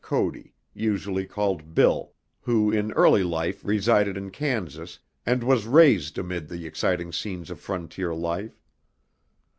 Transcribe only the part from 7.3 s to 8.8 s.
of frontier life.